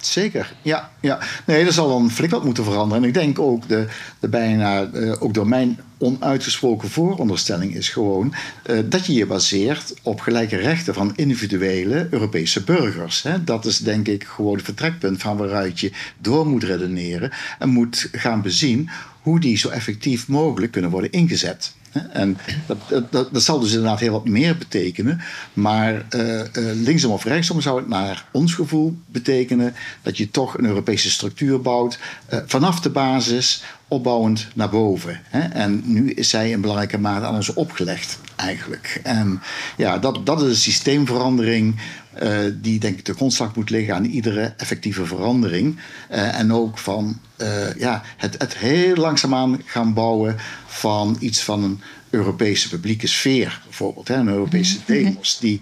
[0.00, 0.90] Zeker, ja.
[1.00, 1.18] ja.
[1.46, 3.02] Nee, er zal dan flink wat moeten veranderen.
[3.02, 3.86] En ik denk ook, de,
[4.20, 8.34] de bijna, uh, ook door mijn onuitgesproken vooronderstelling is gewoon
[8.66, 13.22] uh, dat je je baseert op gelijke rechten van individuele Europese burgers.
[13.22, 13.44] Hè.
[13.44, 18.08] Dat is denk ik gewoon het vertrekpunt van waaruit je door moet redeneren en moet
[18.12, 18.90] gaan bezien
[19.22, 21.72] hoe die zo effectief mogelijk kunnen worden ingezet.
[22.12, 25.20] En dat, dat, zal dus inderdaad heel wat meer betekenen.
[25.52, 30.58] Maar uh, uh, linksom of rechtsom zou het naar ons gevoel betekenen dat je toch
[30.58, 31.98] een Europese structuur bouwt
[32.32, 35.20] uh, vanaf de basis opbouwend naar boven.
[35.24, 35.40] Hè?
[35.40, 39.00] En nu is zij in belangrijke mate aan ons opgelegd, eigenlijk.
[39.02, 39.42] En
[39.76, 41.80] ja, dat, dat is een systeemverandering
[42.22, 45.76] uh, die denk ik de grondslag moet liggen aan iedere effectieve verandering.
[46.10, 51.62] Uh, en ook van uh, ja, het, het heel langzaamaan gaan bouwen van iets van
[51.62, 54.08] een Europese publieke sfeer, bijvoorbeeld.
[54.08, 54.92] Hè, een Europese Mhm.
[54.92, 55.60] demos, die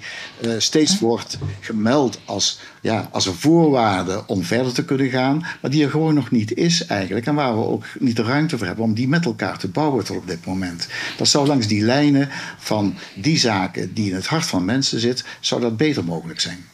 [0.58, 5.84] steeds wordt gemeld als, ja, als een voorwaarde om verder te kunnen gaan, maar die
[5.84, 7.26] er gewoon nog niet is eigenlijk.
[7.26, 10.04] En waar we ook niet de ruimte voor hebben om die met elkaar te bouwen
[10.04, 10.88] tot op dit moment.
[11.16, 15.24] Dat zou langs die lijnen van die zaken die in het hart van mensen zit,
[15.40, 16.64] zou dat beter mogelijk zijn.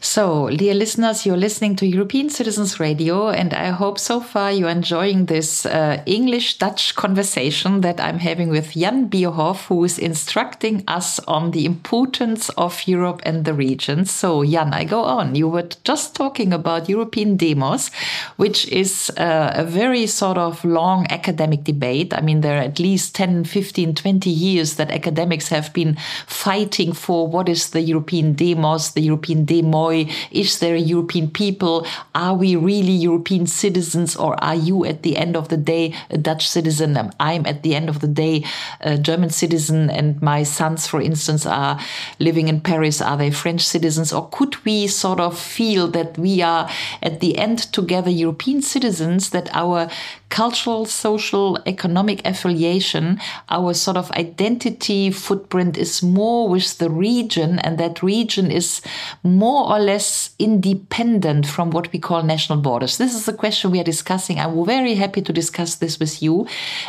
[0.00, 4.68] So, dear listeners, you're listening to European Citizens Radio, and I hope so far you're
[4.68, 10.84] enjoying this uh, English Dutch conversation that I'm having with Jan Bierhoff, who is instructing
[10.86, 14.10] us on the importance of Europe and the regions.
[14.10, 15.34] So, Jan, I go on.
[15.34, 17.90] You were just talking about European demos,
[18.36, 22.14] which is uh, a very sort of long academic debate.
[22.14, 26.92] I mean, there are at least 10, 15, 20 years that academics have been fighting
[26.92, 30.10] for what is the European demos, the European Demoi?
[30.30, 31.86] Is there a European people?
[32.14, 36.18] Are we really European citizens or are you at the end of the day a
[36.18, 36.96] Dutch citizen?
[36.96, 38.44] Um, I'm at the end of the day
[38.80, 41.78] a German citizen and my sons, for instance, are
[42.18, 43.00] living in Paris.
[43.00, 44.12] Are they French citizens?
[44.12, 46.68] Or could we sort of feel that we are
[47.02, 49.88] at the end together European citizens, that our
[50.28, 57.78] cultural, social, economic affiliation, our sort of identity footprint is more with the region, and
[57.78, 58.80] that region is
[59.22, 62.98] more or less independent from what we call national borders.
[62.98, 64.38] This is the question we are discussing.
[64.38, 66.46] I'm very happy to discuss this with you.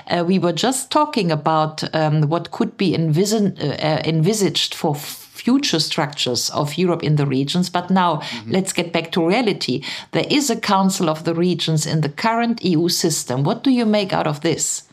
[0.07, 4.95] Uh, we were just talking about um, what could be envis- uh, envisaged for
[5.43, 7.69] future structures of Europe in the regions.
[7.71, 8.51] But now mm-hmm.
[8.51, 9.83] let's get back to reality.
[10.11, 13.43] There is a Council of the Regions in the current EU system.
[13.43, 14.83] What do you make out of this?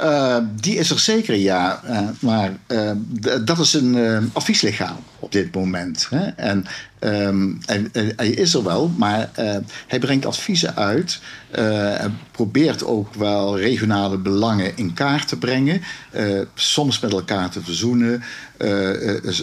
[0.00, 1.80] Uh, die is er zeker, ja.
[1.84, 2.90] Uh, maar uh,
[3.44, 6.06] dat is een advieslichaam op dit moment.
[6.10, 6.26] Hè?
[6.26, 6.64] En
[7.00, 9.30] um, hij, hij, is er wel, maar
[9.86, 11.20] hij brengt adviezen uit.
[11.50, 15.82] hij probeert ook wel regionale belangen in kaart te brengen.
[16.54, 18.22] soms met elkaar te verzoenen.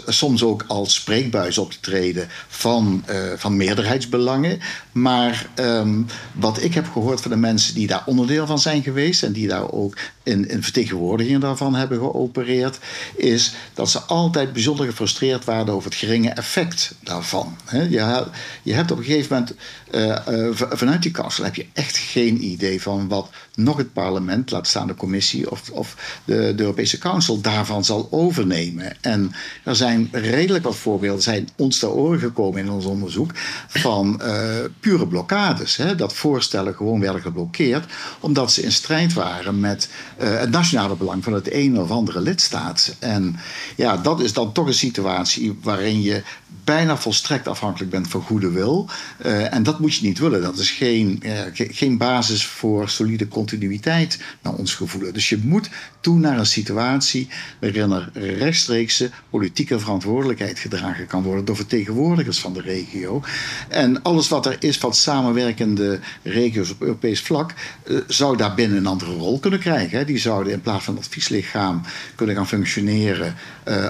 [0.06, 3.04] soms ook als spreekbuis op te treden van,
[3.36, 4.60] van meerderheidsbelangen.
[4.92, 9.24] Maar um, wat ik heb gehoord van de mensen die daar onderdeel van zijn geweest...
[9.24, 12.80] en die daar ook in vertegenwoordiging daarvan hebben geopereerd...
[13.16, 17.47] is dat ze altijd bijzonder gefrustreerd waren over het geringe effect daarvan.
[17.72, 18.26] Je,
[18.64, 19.56] je hebt op een gegeven moment,
[19.92, 24.52] uh, uh, vanuit die kansel heb je echt geen idee van wat nog het parlement,
[24.52, 29.02] laat staan de commissie of, of de, de Europese Council, daarvan zal overnemen.
[29.02, 29.32] En
[29.64, 33.32] er zijn redelijk wat voorbeelden, zijn ons ter oren gekomen in ons onderzoek,
[33.68, 34.46] van uh,
[34.80, 35.76] pure blokkades.
[35.76, 35.96] Hè?
[35.96, 37.86] Dat voorstellen gewoon werden geblokkeerd,
[38.20, 42.96] omdat ze in strijd waren met het nationale belang van het een of andere lidstaat.
[43.00, 43.36] En
[43.76, 46.24] ja, dat is dan toch een situatie waarin je
[46.68, 48.90] bijna volstrekt afhankelijk bent van goede wil.
[49.26, 50.42] Uh, en dat moet je niet willen.
[50.42, 55.12] Dat is geen, ge geen basis voor solide continuïteit naar ons gevoel.
[55.12, 55.70] Dus je moet
[56.08, 57.28] toe naar een situatie
[57.60, 63.22] waarin er rechtstreekse politieke verantwoordelijkheid gedragen kan worden door vertegenwoordigers van de regio.
[63.68, 67.54] En alles wat er is van samenwerkende regio's op Europees vlak,
[67.86, 70.06] uh, zou daar binnen een andere rol kunnen krijgen.
[70.06, 71.82] Die zouden in plaats van advieslichaam
[72.16, 73.36] kunnen gaan functioneren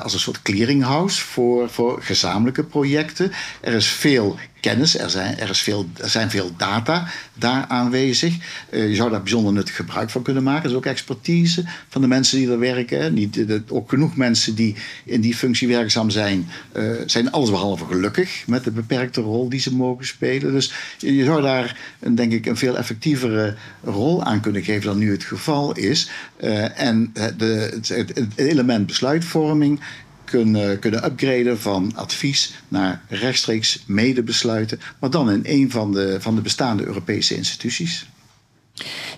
[0.01, 3.31] als een soort clearinghouse voor, voor gezamenlijke projecten.
[3.61, 4.37] Er is veel
[4.69, 8.35] er zijn, er is veel, er zijn veel data daar aanwezig.
[8.69, 10.63] Uh, je zou daar bijzonder nuttig gebruik van kunnen maken.
[10.63, 13.13] Er is ook expertise van de mensen die er werken.
[13.13, 14.75] Niet, de, ook genoeg mensen die
[15.05, 19.75] in die functie werkzaam zijn, uh, zijn allesbehalve gelukkig met de beperkte rol die ze
[19.75, 20.51] mogen spelen.
[20.51, 25.11] Dus je, zou daar, denk ik, een veel effectievere rol aan kunnen geven dan nu
[25.11, 26.09] het geval is.
[26.75, 29.79] En de, het element besluitvorming
[30.29, 36.35] kunnen, kunnen upgraden van advies naar rechtstreeks medebesluiten, maar dan in een van de, van
[36.35, 38.05] de bestaande Europese instituties.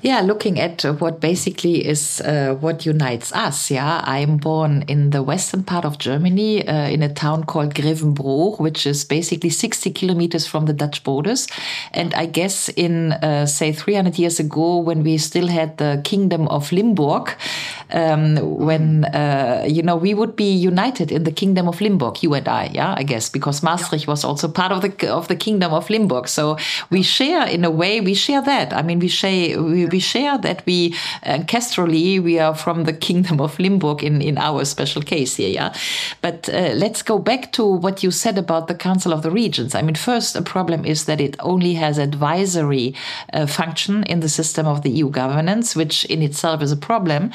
[0.01, 3.69] Yeah, looking at what basically is uh, what unites us.
[3.69, 8.59] Yeah, I'm born in the western part of Germany uh, in a town called Grevenbroich,
[8.59, 11.47] which is basically 60 kilometers from the Dutch borders.
[11.93, 16.47] And I guess in, uh, say, 300 years ago, when we still had the kingdom
[16.47, 17.35] of Limburg,
[17.91, 22.33] um, when, uh, you know, we would be united in the kingdom of Limburg, you
[22.35, 25.73] and I, yeah, I guess, because Maastricht was also part of the, of the kingdom
[25.73, 26.29] of Limburg.
[26.29, 26.57] So
[26.89, 28.71] we share, in a way, we share that.
[28.71, 33.41] I mean, we share we, we share that we ancestrally we are from the kingdom
[33.41, 35.73] of Limburg in, in our special case here, yeah.
[36.21, 39.75] But uh, let's go back to what you said about the Council of the Regions.
[39.75, 42.95] I mean, first, a problem is that it only has advisory
[43.33, 47.31] uh, function in the system of the EU governance, which in itself is a problem.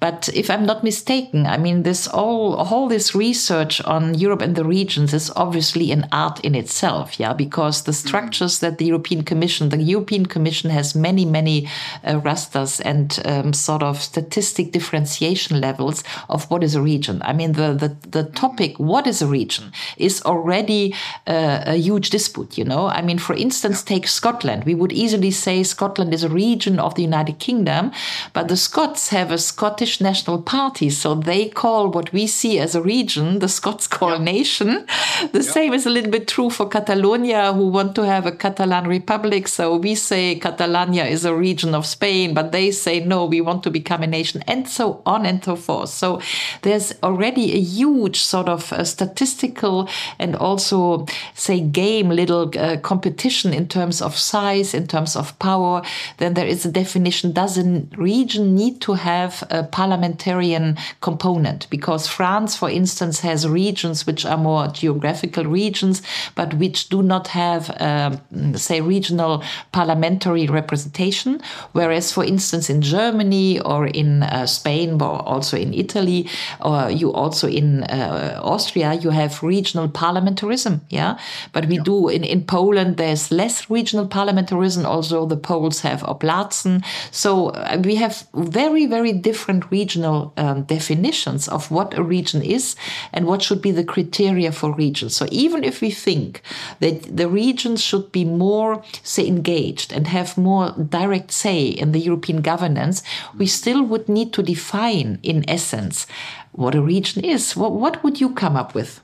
[0.00, 4.54] But if I'm not mistaken, I mean, this all all this research on Europe and
[4.54, 9.22] the regions is obviously an art in itself, yeah, because the structures that the European
[9.22, 11.57] Commission, the European Commission has many, many
[12.04, 17.22] uh, rasters and um, sort of statistic differentiation levels of what is a region.
[17.22, 20.94] I mean, the the, the topic what is a region is already
[21.26, 22.58] uh, a huge dispute.
[22.58, 24.64] You know, I mean, for instance, take Scotland.
[24.64, 27.92] We would easily say Scotland is a region of the United Kingdom,
[28.32, 32.74] but the Scots have a Scottish National Party, so they call what we see as
[32.74, 34.24] a region the Scots call yeah.
[34.34, 34.86] nation.
[35.32, 35.50] The yeah.
[35.50, 39.48] same is a little bit true for Catalonia, who want to have a Catalan republic.
[39.48, 43.62] So we say Catalonia is a region of Spain, but they say no, we want
[43.62, 45.88] to become a nation, and so on and so forth.
[45.88, 46.20] So
[46.60, 49.88] there's already a huge sort of uh, statistical
[50.18, 55.82] and also say game little uh, competition in terms of size, in terms of power.
[56.18, 61.70] Then there is a definition: does a region need to have a parliamentarian component?
[61.70, 66.02] Because France, for instance, has regions which are more geographical regions,
[66.34, 69.42] but which do not have, um, say, regional
[69.72, 71.37] parliamentary representation.
[71.72, 76.28] Whereas, for instance, in Germany or in uh, Spain, or also in Italy,
[76.60, 80.80] or you also in uh, Austria, you have regional parliamentarism.
[80.90, 81.18] Yeah,
[81.52, 81.82] but we yeah.
[81.84, 82.96] do in in Poland.
[82.96, 84.84] There's less regional parliamentarism.
[84.84, 86.84] Also, the Poles have Oblatzen.
[87.10, 92.76] So uh, we have very very different regional um, definitions of what a region is
[93.12, 95.16] and what should be the criteria for regions.
[95.16, 96.42] So even if we think
[96.80, 102.00] that the regions should be more, say, engaged and have more direct say in the
[102.00, 103.02] European governance,
[103.36, 106.06] we still would need to define, in essence,
[106.50, 107.54] what a region is.
[107.54, 109.00] What, what would you come up with?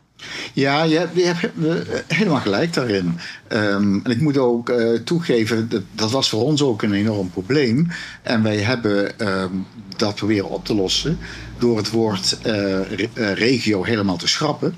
[0.52, 3.18] Ja, je hebt, hebt helemaal gelijk daarin.
[3.48, 7.30] Um, en ik moet ook uh, toegeven, dat, dat, was voor ons ook een enorm
[7.30, 7.88] probleem.
[8.22, 9.66] En wij hebben um,
[9.96, 11.18] dat proberen op te lossen
[11.58, 12.80] door het woord uh,
[13.34, 14.74] regio helemaal te schrappen.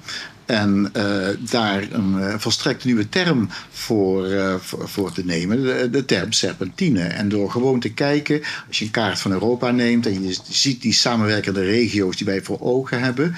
[0.47, 5.89] En uh, daar een uh, volstrekt nieuwe term voor, uh, voor, voor, te nemen, de,
[5.91, 7.03] de, term serpentine.
[7.03, 10.83] En door gewoon te kijken, als je een kaart van Europa neemt en je ziet
[10.83, 13.35] die samenwerkende regio's die wij voor ogen hebben,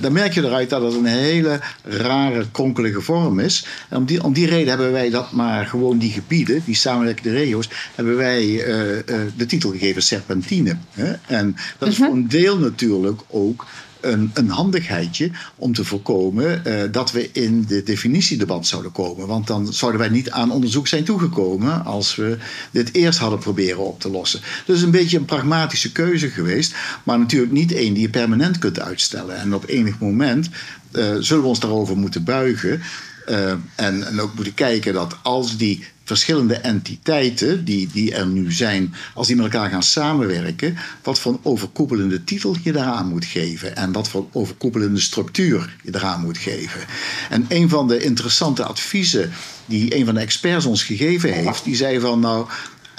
[0.00, 3.66] dan merk je eruit dat het een hele rare, kronkelige vorm is.
[3.88, 7.30] En om die, om die reden hebben wij dat maar gewoon die gebieden, die samenwerkende
[7.30, 8.42] regio's, hebben wij
[9.36, 10.76] de titel gegeven serpentine.
[10.90, 11.12] Hè?
[11.26, 12.06] En dat is mhm.
[12.06, 13.66] voor een deel natuurlijk ook
[14.00, 19.26] een, een handigheidje om te voorkomen uh, dat we in de definitiedebat zouden komen.
[19.26, 22.38] Want dan zouden wij niet aan onderzoek zijn toegekomen als we
[22.70, 24.40] dit eerst hadden proberen op te lossen.
[24.66, 26.74] Dus een beetje een pragmatische keuze geweest,
[27.04, 29.36] maar natuurlijk niet één die je permanent kunt uitstellen.
[29.36, 30.48] En op enig moment
[30.92, 32.80] uh, zullen we ons daarover moeten buigen.
[33.28, 38.52] Uh, en, en ook moeten kijken dat als die verschillende entiteiten die, die er nu
[38.52, 43.76] zijn, als die met elkaar gaan samenwerken, wat voor overkoepelende titel je daaraan moet geven
[43.76, 46.80] en wat voor overkoepelende structuur je eraan moet geven.
[47.30, 49.30] En een van de interessante adviezen
[49.66, 52.46] die een van de experts ons gegeven heeft, die zei van nou.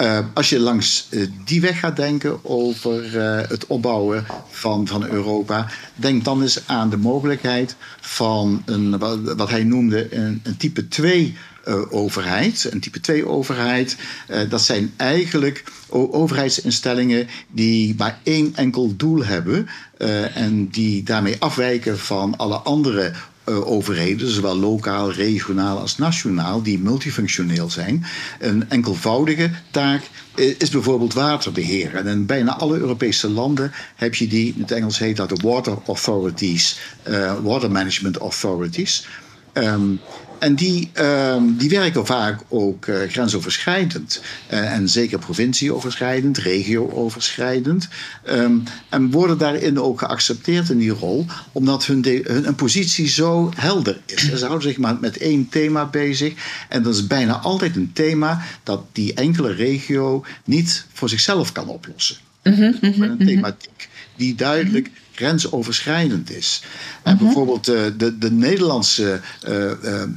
[0.00, 5.06] Uh, als je langs uh, die weg gaat denken over uh, het opbouwen van, van
[5.06, 10.56] Europa, denk dan eens aan de mogelijkheid van een, wat, wat hij noemde een, een
[10.56, 11.51] type 2 uh,
[11.90, 13.96] overheid, een type 2 overheid.
[14.30, 21.36] Uh, dat zijn eigenlijk overheidsinstellingen die maar één enkel doel hebben uh, en die daarmee
[21.38, 23.12] afwijken van alle andere
[23.48, 28.04] uh, overheden, zowel lokaal, regionaal als nationaal, die multifunctioneel zijn.
[28.40, 30.02] Een enkelvoudige taak
[30.34, 31.94] is bijvoorbeeld waterbeheer.
[31.94, 35.48] En in bijna alle Europese landen heb je die, in het Engels heet dat de
[35.48, 39.06] Water Authorities, uh, Water Management Authorities.
[39.52, 40.00] Um,
[40.42, 44.22] en die, uh, die werken vaak ook uh, grensoverschrijdend.
[44.52, 47.88] Uh, en zeker provincieoverschrijdend, regio-overschrijdend.
[48.30, 53.52] Um, en worden daarin ook geaccepteerd in die rol, omdat hun, de, hun positie zo
[53.56, 54.32] helder is.
[54.32, 56.34] Ze houden zich maar met één thema bezig.
[56.68, 61.68] En dat is bijna altijd een thema dat die enkele regio niet voor zichzelf kan
[61.68, 62.16] oplossen.
[62.42, 63.26] Mm -hmm, mm -hmm, een mhm.
[63.26, 64.90] thematiek die duidelijk
[65.22, 66.62] grensoverschrijdend is.
[67.02, 67.24] En mhm.
[67.24, 69.70] bijvoorbeeld uh, de, de Nederlandse uh,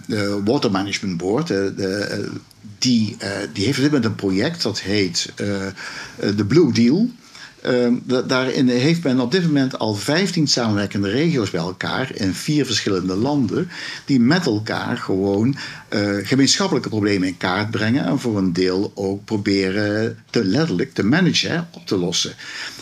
[0.07, 2.29] uh, Water Management Board, de,
[2.79, 3.17] die,
[3.53, 5.33] die heeft op dit moment een project dat heet
[6.35, 7.09] de Blue Deal.
[7.67, 12.65] Um, daarin heeft men op dit moment al 15 samenwerkende regio's bij elkaar in vier
[12.65, 13.69] verschillende landen,
[14.05, 15.55] die met elkaar gewoon
[15.89, 21.03] uh, gemeenschappelijke problemen in kaart brengen en voor een deel ook proberen te letterlijk te
[21.03, 22.33] managen, op te lossen.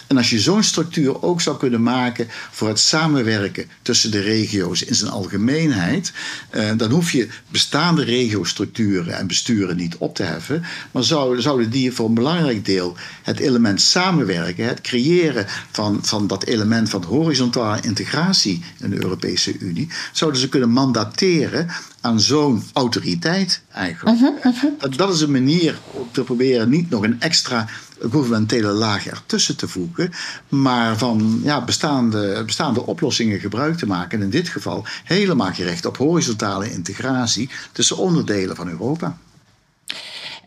[0.07, 4.81] En als je zo'n structuur ook zou kunnen maken voor het samenwerken tussen de regio's
[4.81, 6.13] in zijn algemeenheid,
[6.49, 11.69] eh, dan hoef je bestaande regiostructuren en besturen niet op te heffen, maar zou, zouden
[11.69, 17.03] die voor een belangrijk deel het element samenwerken, het creëren van, van dat element van
[17.03, 21.67] horizontale integratie in de Europese Unie, zouden ze kunnen mandateren
[22.01, 24.17] aan zo'n autoriteit eigenlijk.
[24.17, 24.71] Uh -huh, uh -huh.
[24.79, 27.67] Dat, dat, is een manier om te proberen niet nog een extra
[27.99, 30.11] gouvernementele laag ertussen te voegen,
[30.49, 34.17] maar van ja, bestaande, bestaande oplossingen gebruik te maken.
[34.17, 39.17] En in dit geval helemaal gericht op horizontale integratie tussen onderdelen van Europa.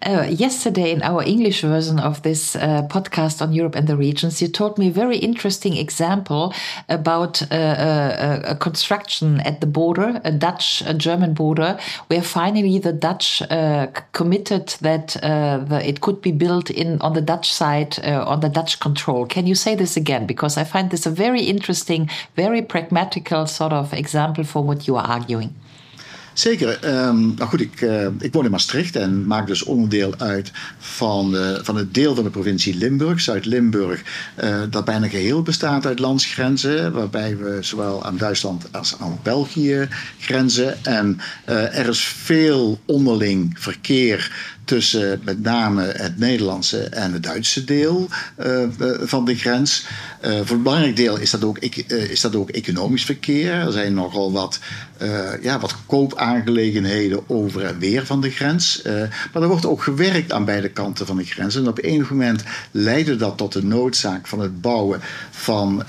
[0.02, 4.42] Uh, yesterday, in our English version of this uh, podcast on Europe and the regions,
[4.42, 6.52] you told me a very interesting example
[6.88, 11.78] about uh, uh a construction at the border, a Dutch German border,
[12.08, 15.16] where finally the Dutch uh, committed that
[15.68, 19.26] the, it could be built in on the Dutch side, on the Dutch control.
[19.26, 20.26] Can you say this again?
[20.26, 24.96] Because I find this a very interesting, very pragmatical sort of example for what you
[24.96, 25.54] are arguing.
[26.36, 26.78] Zeker.
[26.84, 31.36] Um, nou goed, ik, uh, ik woon in Maastricht en maak dus onderdeel uit van,
[31.62, 34.02] van het deel van de provincie Limburg, Zuid-Limburg,
[34.44, 39.88] uh, dat bijna geheel bestaat uit landsgrenzen, waarbij we zowel aan Duitsland als aan België
[40.18, 40.84] grenzen.
[40.84, 48.08] En er is veel onderling verkeer tussen met name het Nederlandse en het Duitse deel
[48.46, 48.62] uh,
[49.00, 49.86] van de grens.
[50.24, 53.52] Uh, voor een belangrijk deel is dat, ook, is dat ook economisch verkeer.
[53.52, 54.58] Er zijn nogal wat,
[55.42, 58.82] ja, wat koopaangelegenheden over en weer van de grens.
[59.32, 61.56] maar er wordt ook gewerkt aan beide kanten van de grens.
[61.56, 65.00] En op enig moment leidde dat tot de noodzaak van het bouwen
[65.30, 65.84] van,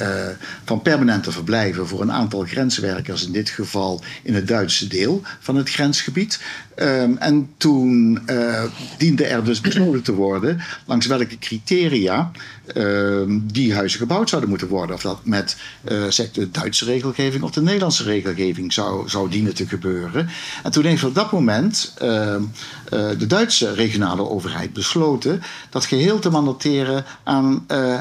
[0.66, 5.56] van permanente verblijven voor een aantal grenswerkers, in dit geval in het Duitse deel van
[5.56, 6.40] het grensgebied.
[6.82, 8.64] Um, en toen uh,
[8.98, 12.32] diende er dus besloten te worden langs welke criteria
[12.76, 14.96] uh, die huizen gebouwd zouden moeten worden.
[14.96, 15.58] Of dat met
[15.92, 20.30] uh, de Duitse regelgeving of de Nederlandse regelgeving zou, zou dienen te gebeuren.
[20.64, 26.20] En toen heeft op dat moment ehm, uh, de Duitse regionale overheid besloten dat geheel
[26.20, 28.00] te mandateren aan uh,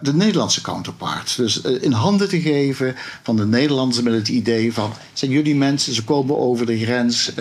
[0.00, 1.36] de Nederlandse counterpart.
[1.36, 5.94] Dus in handen te geven van de Nederlanders met het idee van zijn jullie mensen,
[5.94, 7.32] ze komen over de grens,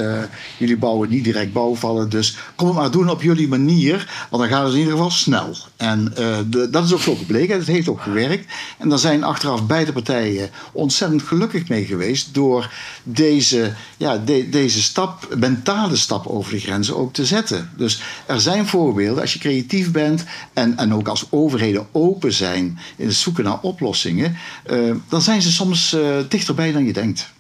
[0.58, 4.52] jullie bouwen niet direct bouwvallen, dus kom het maar doen op jullie manier, want dan
[4.52, 5.56] gaat het in ieder geval snel.
[5.78, 6.14] En
[6.50, 8.54] de, dat is ook zo gebleken, het heeft ook gewerkt.
[8.78, 12.72] En daar zijn achteraf beide partijen ontzettend gelukkig mee geweest door
[13.04, 17.70] deze, ja, de, deze stap, mentale stap over de grens ook te zetten.
[17.78, 22.80] Dus er zijn voorbeelden, als je creatief bent en, en ook als overheden open zijn
[22.96, 24.38] in het zoeken naar oplossingen,
[24.72, 27.34] uh, dan zijn ze soms uh, dichterbij dan je denkt.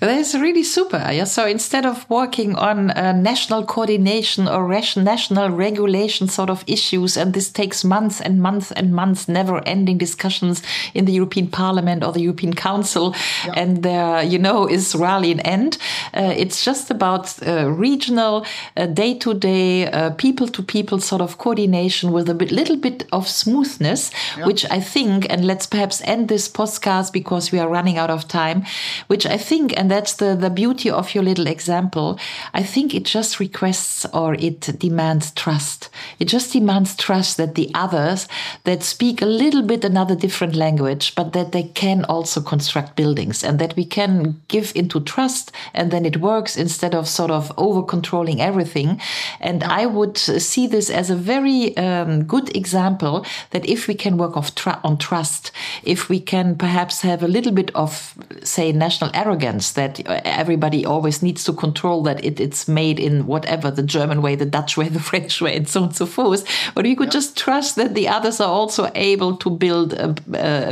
[0.00, 0.98] That's really super.
[1.10, 1.24] Yeah.
[1.24, 7.34] So instead of working on uh, national coordination or national regulation sort of issues, and
[7.34, 10.62] this takes months and months and months, never ending discussions
[10.94, 13.12] in the European Parliament or the European Council,
[13.44, 13.54] yeah.
[13.56, 15.78] and there, you know, is rarely an end.
[16.14, 18.46] Uh, it's just about uh, regional,
[18.92, 23.26] day to day, people to people sort of coordination with a bit, little bit of
[23.26, 24.46] smoothness, yeah.
[24.46, 28.28] which I think, and let's perhaps end this podcast because we are running out of
[28.28, 28.64] time,
[29.08, 32.20] which I think, and and that's the, the beauty of your little example.
[32.52, 35.88] I think it just requests or it demands trust.
[36.18, 38.28] It just demands trust that the others
[38.64, 43.42] that speak a little bit another different language, but that they can also construct buildings
[43.42, 47.50] and that we can give into trust and then it works instead of sort of
[47.56, 49.00] over controlling everything.
[49.40, 54.18] And I would see this as a very um, good example that if we can
[54.18, 54.36] work
[54.84, 55.50] on trust,
[55.82, 58.12] if we can perhaps have a little bit of,
[58.44, 63.70] say, national arrogance that everybody always needs to control that it, it's made in whatever
[63.70, 66.42] the German way, the Dutch way, the French way, and so on and so forth.
[66.74, 67.20] But you could yeah.
[67.20, 70.08] just trust that the others are also able to build a,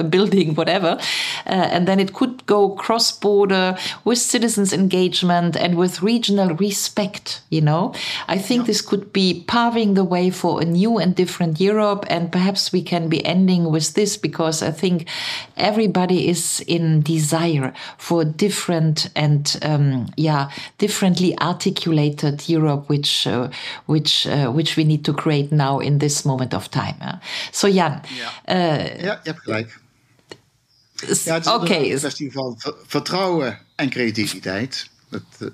[0.00, 0.98] a building, whatever.
[1.46, 7.42] Uh, and then it could go cross border with citizens' engagement and with regional respect.
[7.48, 7.94] You know,
[8.26, 8.66] I think yeah.
[8.66, 12.04] this could be paving the way for a new and different Europe.
[12.10, 15.06] And perhaps we can be ending with this because I think
[15.56, 23.48] everybody is in desire for different different and um, yeah differently articulated Europe, which uh,
[23.86, 26.96] which uh, which we need to create now in this moment of time.
[27.00, 27.18] Uh.
[27.52, 28.30] So Jan, ja.
[28.48, 29.80] Uh, ja, je hebt gelijk.
[31.24, 31.90] Ja, het is okay.
[31.90, 34.88] een kwestie van vertrouwen en creativiteit.
[35.10, 35.52] Het,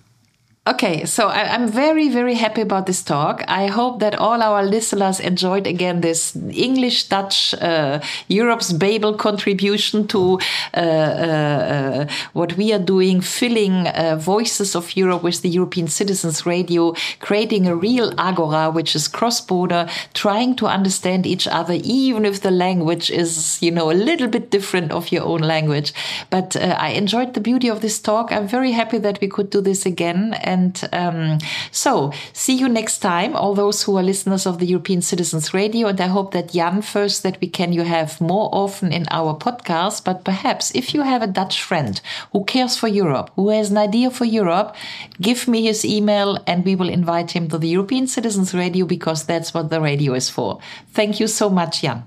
[0.65, 3.43] Okay, so I, am very, very happy about this talk.
[3.49, 7.99] I hope that all our listeners enjoyed again this English Dutch uh,
[8.29, 10.39] Europe's Babel contribution to
[10.75, 16.47] uh, uh, what we are doing, filling uh, Voices of Europe with the European Citizens
[16.47, 22.25] Radio, creating a real agora which is cross border, trying to understand each other, even
[22.25, 25.93] if the language is, you know, a little bit different of your own language.
[26.31, 28.31] But uh, I enjoyed the beauty of this talk.
[28.31, 30.35] I'm very happy that we could do this again.
[30.53, 31.39] And um,
[31.71, 35.89] so, see you next time, all those who are listeners of the European Citizens Radio.
[35.89, 39.35] And I hope that Jan, first, that we can you have more often in our
[39.35, 40.05] podcast.
[40.05, 42.01] But perhaps if you have a Dutch friend
[42.33, 44.77] who cares for Europe, who has an idea for Europe,
[45.21, 49.25] give me his email and we will invite him to the European Citizens Radio because
[49.25, 50.59] that's what the radio is for.
[50.93, 52.05] Thank you so much, Jan.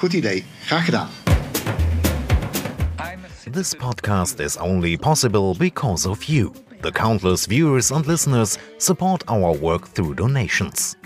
[0.00, 0.44] Goed idee.
[0.68, 1.08] Graag gedaan.
[3.52, 6.52] This podcast is only possible because of you.
[6.82, 10.96] The countless viewers and listeners support our work through donations.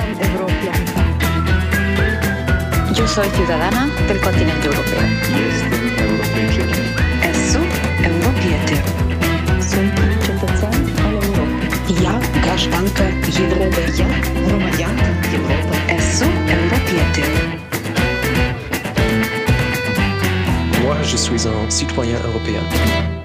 [2.96, 5.02] Yo soy ciudadana del continente europeo.
[7.30, 7.60] Esu
[8.04, 9.09] europietė.
[12.59, 13.03] Ja, graștancă
[13.45, 13.81] Европы.
[13.99, 14.07] Я
[14.47, 15.77] громадянка Європи.
[15.97, 17.25] Esu europietė.
[20.83, 23.18] Moi, je suis un citoyen européen.